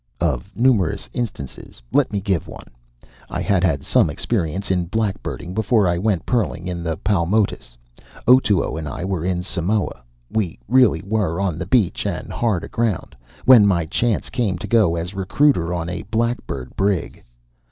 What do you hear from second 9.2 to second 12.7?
on the beach in Samoa we really were on the beach and hard